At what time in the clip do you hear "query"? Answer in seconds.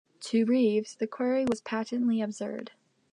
1.05-1.45